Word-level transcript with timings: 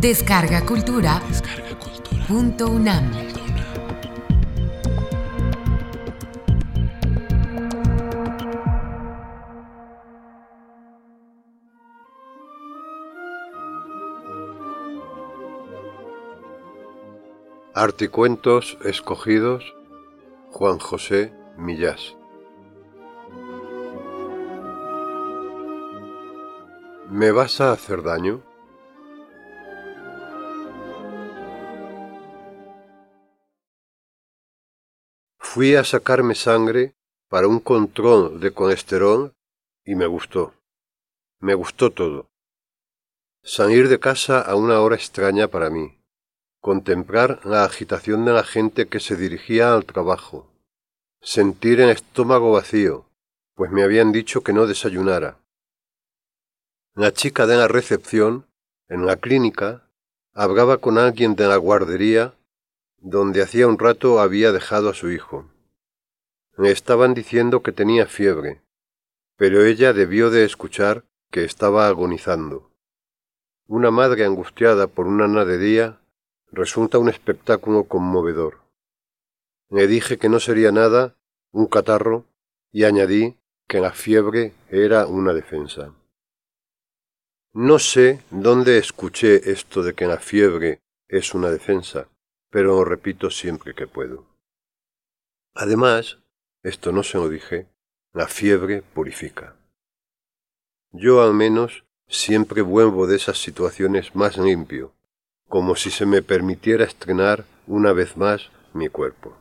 Descarga 0.00 0.64
Cultura. 0.64 1.20
Punto 2.26 2.68
UNAM. 2.70 3.12
Articuentos 17.74 18.78
escogidos 18.82 19.74
Juan 20.48 20.78
José 20.78 21.34
Millás 21.58 22.16
¿Me 27.10 27.32
vas 27.32 27.60
a 27.60 27.72
hacer 27.72 28.02
daño? 28.02 28.49
Fui 35.52 35.74
a 35.74 35.82
sacarme 35.82 36.36
sangre 36.36 36.94
para 37.28 37.48
un 37.48 37.58
control 37.58 38.38
de 38.38 38.52
colesterol 38.52 39.34
y 39.84 39.96
me 39.96 40.06
gustó. 40.06 40.54
Me 41.40 41.54
gustó 41.54 41.90
todo. 41.90 42.30
Salir 43.42 43.88
de 43.88 43.98
casa 43.98 44.40
a 44.40 44.54
una 44.54 44.78
hora 44.80 44.94
extraña 44.94 45.48
para 45.48 45.68
mí. 45.68 45.98
Contemplar 46.60 47.44
la 47.44 47.64
agitación 47.64 48.24
de 48.24 48.32
la 48.32 48.44
gente 48.44 48.86
que 48.86 49.00
se 49.00 49.16
dirigía 49.16 49.74
al 49.74 49.86
trabajo. 49.86 50.46
Sentir 51.20 51.80
el 51.80 51.90
estómago 51.90 52.52
vacío, 52.52 53.10
pues 53.56 53.72
me 53.72 53.82
habían 53.82 54.12
dicho 54.12 54.44
que 54.44 54.52
no 54.52 54.68
desayunara. 54.68 55.40
La 56.94 57.12
chica 57.12 57.48
de 57.48 57.56
la 57.56 57.66
recepción, 57.66 58.46
en 58.88 59.04
la 59.04 59.16
clínica, 59.16 59.90
hablaba 60.32 60.78
con 60.78 60.96
alguien 60.96 61.34
de 61.34 61.48
la 61.48 61.56
guardería 61.56 62.34
donde 63.00 63.42
hacía 63.42 63.66
un 63.66 63.78
rato 63.78 64.20
había 64.20 64.52
dejado 64.52 64.90
a 64.90 64.94
su 64.94 65.10
hijo. 65.10 65.50
Le 66.56 66.70
estaban 66.70 67.14
diciendo 67.14 67.62
que 67.62 67.72
tenía 67.72 68.06
fiebre, 68.06 68.60
pero 69.36 69.64
ella 69.64 69.92
debió 69.94 70.30
de 70.30 70.44
escuchar 70.44 71.04
que 71.30 71.44
estaba 71.44 71.88
agonizando. 71.88 72.70
Una 73.66 73.90
madre 73.90 74.24
angustiada 74.26 74.86
por 74.86 75.06
una 75.06 75.28
nadería 75.28 76.00
resulta 76.52 76.98
un 76.98 77.08
espectáculo 77.08 77.84
conmovedor. 77.84 78.58
Le 79.70 79.86
dije 79.86 80.18
que 80.18 80.28
no 80.28 80.40
sería 80.40 80.72
nada, 80.72 81.16
un 81.52 81.66
catarro, 81.66 82.26
y 82.72 82.84
añadí 82.84 83.38
que 83.66 83.80
la 83.80 83.92
fiebre 83.92 84.52
era 84.68 85.06
una 85.06 85.32
defensa. 85.32 85.94
No 87.52 87.78
sé 87.78 88.22
dónde 88.30 88.78
escuché 88.78 89.50
esto 89.50 89.82
de 89.82 89.94
que 89.94 90.06
la 90.06 90.18
fiebre 90.18 90.82
es 91.08 91.34
una 91.34 91.50
defensa 91.50 92.08
pero 92.50 92.84
repito 92.84 93.30
siempre 93.30 93.74
que 93.74 93.86
puedo. 93.86 94.26
Además, 95.54 96.18
esto 96.62 96.92
no 96.92 97.02
se 97.02 97.18
lo 97.18 97.28
dije, 97.28 97.68
la 98.12 98.26
fiebre 98.26 98.82
purifica. 98.82 99.56
Yo 100.92 101.22
al 101.22 101.32
menos 101.32 101.84
siempre 102.08 102.62
vuelvo 102.62 103.06
de 103.06 103.16
esas 103.16 103.38
situaciones 103.38 104.14
más 104.16 104.36
limpio, 104.36 104.92
como 105.48 105.76
si 105.76 105.90
se 105.90 106.06
me 106.06 106.22
permitiera 106.22 106.84
estrenar 106.84 107.44
una 107.66 107.92
vez 107.92 108.16
más 108.16 108.50
mi 108.72 108.88
cuerpo. 108.88 109.36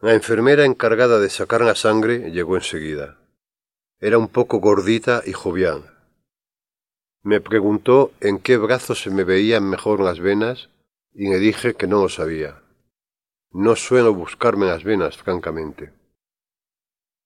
La 0.00 0.14
enfermera 0.14 0.64
encargada 0.64 1.18
de 1.18 1.30
sacar 1.30 1.62
la 1.62 1.74
sangre 1.74 2.30
llegó 2.30 2.56
enseguida. 2.56 3.18
Era 3.98 4.18
un 4.18 4.28
poco 4.28 4.58
gordita 4.58 5.22
y 5.24 5.32
jovial, 5.32 5.95
me 7.26 7.40
preguntó 7.40 8.12
en 8.20 8.38
qué 8.38 8.56
brazo 8.56 8.94
se 8.94 9.10
me 9.10 9.24
veían 9.24 9.68
mejor 9.68 9.98
las 9.98 10.20
venas 10.20 10.70
y 11.12 11.28
le 11.28 11.40
dije 11.40 11.74
que 11.74 11.88
no 11.88 12.00
lo 12.00 12.08
sabía. 12.08 12.62
No 13.50 13.74
suelo 13.74 14.14
buscarme 14.14 14.66
las 14.66 14.84
venas, 14.84 15.16
francamente. 15.16 15.92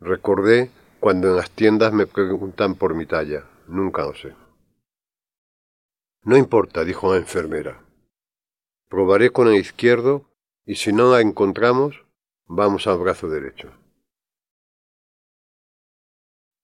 Recordé 0.00 0.72
cuando 0.98 1.28
en 1.28 1.36
las 1.36 1.52
tiendas 1.52 1.92
me 1.92 2.08
preguntan 2.08 2.74
por 2.74 2.96
mi 2.96 3.06
talla. 3.06 3.44
Nunca 3.68 4.02
lo 4.02 4.16
sé. 4.16 4.34
No 6.24 6.36
importa, 6.36 6.82
dijo 6.82 7.12
la 7.12 7.20
enfermera. 7.20 7.80
Probaré 8.88 9.30
con 9.30 9.46
el 9.46 9.54
izquierdo 9.54 10.28
y 10.66 10.74
si 10.74 10.92
no 10.92 11.12
la 11.12 11.20
encontramos, 11.20 12.04
vamos 12.46 12.88
al 12.88 12.98
brazo 12.98 13.28
derecho. 13.28 13.70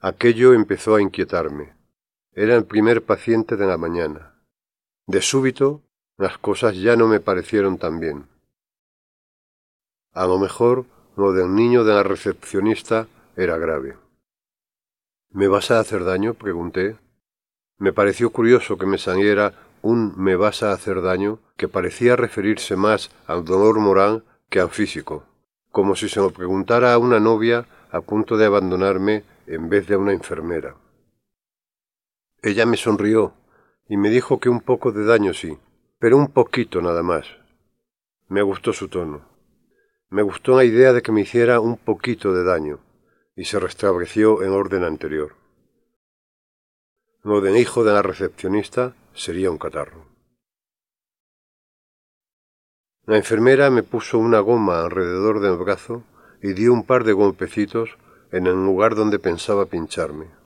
Aquello 0.00 0.54
empezó 0.54 0.96
a 0.96 1.02
inquietarme. 1.02 1.81
Era 2.34 2.56
el 2.56 2.64
primer 2.64 3.02
paciente 3.02 3.56
de 3.56 3.66
la 3.66 3.76
mañana. 3.76 4.34
De 5.06 5.20
súbito, 5.20 5.82
las 6.16 6.38
cosas 6.38 6.76
ya 6.76 6.96
no 6.96 7.06
me 7.06 7.20
parecieron 7.20 7.76
tan 7.76 8.00
bien. 8.00 8.26
A 10.14 10.26
lo 10.26 10.38
mejor 10.38 10.86
lo 11.14 11.32
del 11.32 11.54
niño 11.54 11.84
de 11.84 11.92
la 11.92 12.02
recepcionista 12.02 13.06
era 13.36 13.58
grave. 13.58 13.98
¿Me 15.30 15.46
vas 15.46 15.70
a 15.70 15.78
hacer 15.78 16.04
daño? 16.04 16.32
pregunté. 16.32 16.96
Me 17.76 17.92
pareció 17.92 18.30
curioso 18.30 18.78
que 18.78 18.86
me 18.86 18.96
saliera 18.96 19.52
un 19.82 20.14
me 20.16 20.34
vas 20.34 20.62
a 20.62 20.72
hacer 20.72 21.02
daño 21.02 21.38
que 21.58 21.68
parecía 21.68 22.16
referirse 22.16 22.76
más 22.76 23.10
al 23.26 23.44
dolor 23.44 23.78
moral 23.78 24.24
que 24.48 24.60
al 24.60 24.70
físico, 24.70 25.24
como 25.70 25.96
si 25.96 26.08
se 26.08 26.20
lo 26.20 26.30
preguntara 26.30 26.94
a 26.94 26.98
una 26.98 27.20
novia 27.20 27.66
a 27.90 28.00
punto 28.00 28.38
de 28.38 28.46
abandonarme 28.46 29.24
en 29.46 29.68
vez 29.68 29.86
de 29.86 29.96
a 29.96 29.98
una 29.98 30.12
enfermera. 30.12 30.76
Ella 32.44 32.66
me 32.66 32.76
sonrió 32.76 33.34
y 33.88 33.96
me 33.96 34.10
dijo 34.10 34.40
que 34.40 34.48
un 34.48 34.60
poco 34.60 34.90
de 34.90 35.04
daño 35.04 35.32
sí, 35.32 35.58
pero 36.00 36.16
un 36.16 36.32
poquito 36.32 36.82
nada 36.82 37.04
más. 37.04 37.24
Me 38.26 38.42
gustó 38.42 38.72
su 38.72 38.88
tono. 38.88 39.28
Me 40.10 40.22
gustó 40.22 40.56
la 40.56 40.64
idea 40.64 40.92
de 40.92 41.02
que 41.02 41.12
me 41.12 41.20
hiciera 41.20 41.60
un 41.60 41.76
poquito 41.76 42.34
de 42.34 42.42
daño, 42.42 42.80
y 43.36 43.44
se 43.44 43.60
restableció 43.60 44.42
en 44.42 44.50
orden 44.50 44.82
anterior. 44.82 45.36
Lo 47.22 47.40
del 47.40 47.56
hijo 47.56 47.84
de 47.84 47.92
la 47.92 48.02
recepcionista 48.02 48.96
sería 49.14 49.48
un 49.48 49.58
catarro. 49.58 50.06
La 53.06 53.18
enfermera 53.18 53.70
me 53.70 53.84
puso 53.84 54.18
una 54.18 54.40
goma 54.40 54.80
alrededor 54.80 55.38
del 55.38 55.58
brazo 55.58 56.02
y 56.42 56.54
dio 56.54 56.72
un 56.72 56.84
par 56.84 57.04
de 57.04 57.12
golpecitos 57.12 57.90
en 58.32 58.48
el 58.48 58.54
lugar 58.54 58.96
donde 58.96 59.20
pensaba 59.20 59.66
pincharme 59.66 60.41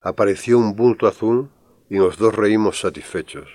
apareció 0.00 0.58
un 0.58 0.76
bulto 0.76 1.06
azul 1.06 1.50
y 1.88 1.96
los 1.96 2.16
dos 2.16 2.34
reímos 2.34 2.80
satisfechos. 2.80 3.48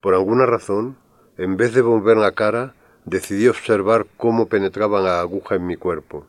Por 0.00 0.14
alguna 0.14 0.46
razón, 0.46 0.96
en 1.36 1.56
vez 1.56 1.74
de 1.74 1.82
volver 1.82 2.16
la 2.16 2.32
cara, 2.32 2.74
decidí 3.04 3.48
observar 3.48 4.06
cómo 4.16 4.48
penetraba 4.48 5.00
la 5.00 5.20
aguja 5.20 5.56
en 5.56 5.66
mi 5.66 5.76
cuerpo. 5.76 6.26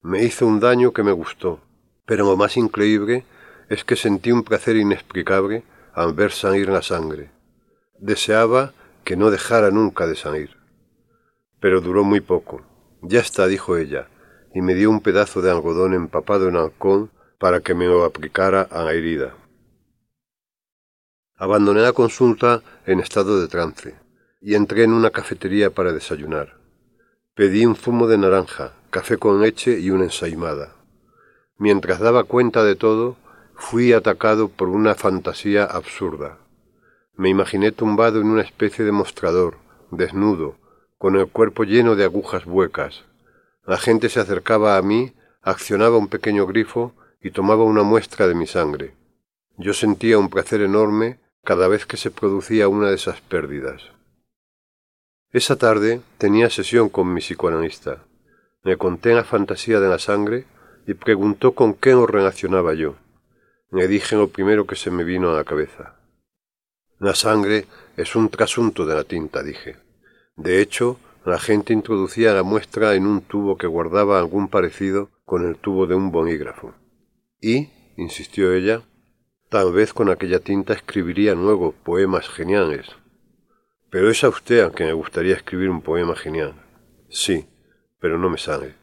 Me 0.00 0.24
hizo 0.24 0.46
un 0.46 0.60
daño 0.60 0.92
que 0.92 1.02
me 1.02 1.12
gustó, 1.12 1.60
pero 2.06 2.24
lo 2.24 2.36
más 2.36 2.56
increíble 2.56 3.24
es 3.68 3.84
que 3.84 3.96
sentí 3.96 4.32
un 4.32 4.44
placer 4.44 4.76
inexplicable 4.76 5.64
al 5.92 6.14
ver 6.14 6.32
salir 6.32 6.68
la 6.68 6.82
sangre. 6.82 7.30
Deseaba 7.98 8.72
que 9.04 9.16
no 9.16 9.30
dejara 9.30 9.70
nunca 9.70 10.06
de 10.06 10.14
salir. 10.14 10.56
Pero 11.60 11.80
duró 11.80 12.04
muy 12.04 12.20
poco. 12.20 12.62
Ya 13.02 13.20
está, 13.20 13.46
dijo 13.46 13.76
ella, 13.76 14.08
y 14.54 14.62
me 14.62 14.74
dio 14.74 14.90
un 14.90 15.00
pedazo 15.00 15.42
de 15.42 15.50
algodón 15.50 15.94
empapado 15.94 16.48
en 16.48 16.56
alcohol 16.56 17.10
para 17.38 17.60
que 17.60 17.74
me 17.74 17.86
lo 17.86 18.04
aplicara 18.04 18.62
a 18.62 18.82
la 18.82 18.92
herida. 18.92 19.34
Abandoné 21.36 21.82
la 21.82 21.92
consulta 21.92 22.62
en 22.84 23.00
estado 23.00 23.40
de 23.40 23.48
trance 23.48 23.94
y 24.40 24.54
entré 24.54 24.82
en 24.84 24.92
una 24.92 25.10
cafetería 25.10 25.70
para 25.70 25.92
desayunar. 25.92 26.58
Pedí 27.34 27.64
un 27.64 27.76
zumo 27.76 28.08
de 28.08 28.18
naranja, 28.18 28.72
café 28.90 29.18
con 29.18 29.40
leche 29.40 29.78
y 29.78 29.90
una 29.90 30.04
ensaimada. 30.04 30.74
Mientras 31.56 32.00
daba 32.00 32.24
cuenta 32.24 32.64
de 32.64 32.74
todo, 32.74 33.16
fui 33.54 33.92
atacado 33.92 34.48
por 34.48 34.68
una 34.68 34.94
fantasía 34.96 35.64
absurda. 35.64 36.38
Me 37.14 37.28
imaginé 37.28 37.72
tumbado 37.72 38.20
en 38.20 38.28
una 38.28 38.42
especie 38.42 38.84
de 38.84 38.92
mostrador, 38.92 39.58
desnudo, 39.90 40.56
con 40.98 41.16
el 41.16 41.28
cuerpo 41.28 41.64
lleno 41.64 41.94
de 41.94 42.04
agujas 42.04 42.46
huecas. 42.46 43.04
La 43.64 43.78
gente 43.78 44.08
se 44.08 44.20
acercaba 44.20 44.76
a 44.76 44.82
mí, 44.82 45.14
accionaba 45.42 45.98
un 45.98 46.08
pequeño 46.08 46.46
grifo 46.46 46.94
y 47.20 47.30
tomaba 47.30 47.64
una 47.64 47.82
muestra 47.82 48.26
de 48.26 48.34
mi 48.34 48.46
sangre. 48.46 48.94
Yo 49.56 49.72
sentía 49.72 50.18
un 50.18 50.30
placer 50.30 50.60
enorme 50.60 51.18
cada 51.44 51.68
vez 51.68 51.86
que 51.86 51.96
se 51.96 52.10
producía 52.10 52.68
una 52.68 52.88
de 52.88 52.94
esas 52.94 53.20
pérdidas. 53.20 53.82
Esa 55.30 55.56
tarde 55.56 56.00
tenía 56.16 56.48
sesión 56.48 56.88
con 56.88 57.12
mi 57.12 57.20
psicoanalista. 57.20 58.04
Me 58.62 58.76
conté 58.76 59.14
la 59.14 59.24
fantasía 59.24 59.80
de 59.80 59.88
la 59.88 59.98
sangre 59.98 60.46
y 60.86 60.94
preguntó 60.94 61.52
con 61.52 61.74
qué 61.74 61.90
lo 61.90 62.06
relacionaba 62.06 62.74
yo. 62.74 62.96
Le 63.70 63.88
dije 63.88 64.16
lo 64.16 64.28
primero 64.28 64.66
que 64.66 64.76
se 64.76 64.90
me 64.90 65.04
vino 65.04 65.30
a 65.30 65.36
la 65.36 65.44
cabeza. 65.44 65.96
La 66.98 67.14
sangre 67.14 67.66
es 67.96 68.16
un 68.16 68.30
trasunto 68.30 68.86
de 68.86 68.94
la 68.94 69.04
tinta, 69.04 69.42
dije. 69.42 69.76
De 70.36 70.60
hecho, 70.60 70.98
la 71.24 71.38
gente 71.38 71.72
introducía 71.72 72.32
la 72.32 72.42
muestra 72.42 72.94
en 72.94 73.06
un 73.06 73.20
tubo 73.20 73.58
que 73.58 73.66
guardaba 73.66 74.18
algún 74.18 74.48
parecido 74.48 75.10
con 75.24 75.46
el 75.46 75.56
tubo 75.56 75.86
de 75.86 75.94
un 75.94 76.10
bolígrafo. 76.10 76.74
¿Y? 77.40 77.70
insistió 77.96 78.52
ella. 78.52 78.82
Tal 79.48 79.72
vez 79.72 79.92
con 79.92 80.10
aquella 80.10 80.40
tinta 80.40 80.74
escribiría 80.74 81.34
nuevos 81.34 81.74
poemas 81.74 82.28
geniales. 82.28 82.86
Pero 83.90 84.10
es 84.10 84.22
a 84.24 84.28
usted 84.28 84.60
a 84.60 84.70
quien 84.70 84.88
me 84.88 84.94
gustaría 84.94 85.34
escribir 85.34 85.70
un 85.70 85.82
poema 85.82 86.14
genial. 86.14 86.54
Sí, 87.08 87.46
pero 88.00 88.18
no 88.18 88.28
me 88.28 88.38
sale. 88.38 88.74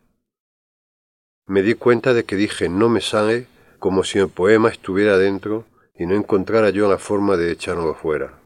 Me 1.45 1.61
di 1.61 1.75
cuenta 1.75 2.13
de 2.13 2.23
que 2.23 2.35
dije 2.35 2.69
no 2.69 2.89
me 2.89 3.01
sale 3.01 3.47
como 3.77 4.03
si 4.03 4.17
el 4.17 4.29
poema 4.29 4.69
estuviera 4.69 5.17
dentro 5.17 5.65
y 5.93 6.07
no 6.07 6.15
encontrara 6.15 6.71
yo 6.71 6.89
la 6.89 6.97
forma 6.97 7.37
de 7.37 7.51
echarlo 7.51 7.93
fuera. 7.93 8.41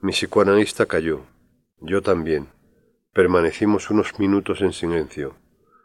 Mi 0.00 0.12
psicoanalista 0.12 0.86
cayó. 0.86 1.26
Yo 1.80 2.00
también. 2.00 2.48
Permanecimos 3.12 3.90
unos 3.90 4.18
minutos 4.18 4.62
en 4.62 4.72
silencio. 4.72 5.36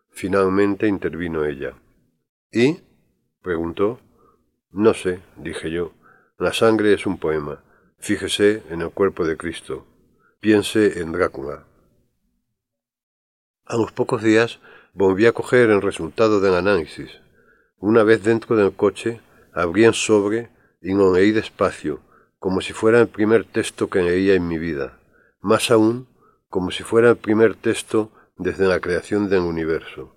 Finalmente 0.10 0.88
intervino 0.88 1.46
ella. 1.46 1.76
¿Y? 2.52 2.80
Preguntó. 3.42 4.00
No 4.72 4.94
sé, 4.94 5.22
dije 5.38 5.72
yo. 5.72 5.94
La 6.38 6.54
sangre 6.54 6.94
es 6.94 7.06
un 7.06 7.18
poema. 7.18 7.64
Fíjese 8.00 8.64
en 8.70 8.82
el 8.82 8.92
cuerpo 8.92 9.26
de 9.26 9.38
Cristo. 9.38 9.86
Piense 10.40 11.00
en 11.00 11.12
Drácula. 11.12 11.66
A 13.66 13.78
los 13.78 13.92
pocos 13.92 14.24
días 14.24 14.60
volví 14.94 15.26
a 15.26 15.34
coger 15.34 15.70
el 15.70 15.82
resultado 15.82 16.40
del 16.40 16.56
análisis. 16.56 17.22
Una 17.78 18.04
vez 18.04 18.24
dentro 18.24 18.56
del 18.56 18.74
coche, 18.74 19.22
abrí 19.54 19.86
el 19.86 19.94
sobre 19.94 20.50
y 20.82 20.94
lo 20.94 21.14
leí 21.14 21.32
despacio, 21.32 22.02
como 22.40 22.62
si 22.62 22.74
fuera 22.74 23.00
el 23.00 23.08
primer 23.08 23.46
texto 23.46 23.90
que 23.90 24.02
leía 24.02 24.34
en 24.34 24.48
mi 24.48 24.58
vida. 24.58 25.00
Más 25.42 25.70
aún, 25.72 26.08
como 26.50 26.72
si 26.72 26.84
fuera 26.84 27.12
el 27.12 27.18
primer 27.18 27.56
texto 27.56 28.12
desde 28.38 28.68
la 28.68 28.80
creación 28.80 29.30
del 29.30 29.42
universo. 29.42 30.16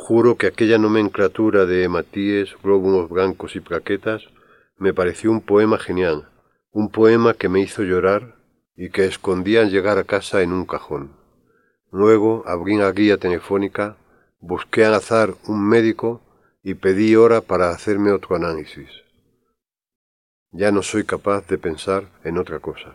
Juro 0.00 0.36
que 0.36 0.46
aquella 0.46 0.78
nomenclatura 0.78 1.66
de 1.66 1.82
hematíes, 1.82 2.54
glóbulos 2.62 3.10
blancos 3.10 3.56
y 3.56 3.60
plaquetas 3.60 4.22
me 4.78 4.94
pareció 4.94 5.30
un 5.30 5.40
poema 5.40 5.76
genial, 5.76 6.28
un 6.70 6.88
poema 6.88 7.34
que 7.34 7.48
me 7.48 7.60
hizo 7.60 7.82
llorar 7.82 8.36
y 8.76 8.90
que 8.90 9.06
escondía 9.06 9.60
al 9.60 9.70
llegar 9.70 9.98
a 9.98 10.04
casa 10.04 10.40
en 10.42 10.52
un 10.52 10.66
cajón. 10.66 11.16
Luego 11.90 12.44
abrí 12.46 12.76
la 12.76 12.92
guía 12.92 13.18
telefónica, 13.18 13.96
busqué 14.38 14.84
al 14.84 14.94
azar 14.94 15.34
un 15.46 15.68
médico 15.68 16.22
y 16.62 16.74
pedí 16.74 17.16
hora 17.16 17.40
para 17.40 17.70
hacerme 17.70 18.12
otro 18.12 18.36
análisis. 18.36 18.88
Ya 20.52 20.70
no 20.70 20.82
soy 20.82 21.04
capaz 21.04 21.48
de 21.48 21.58
pensar 21.58 22.04
en 22.22 22.38
otra 22.38 22.60
cosa. 22.60 22.94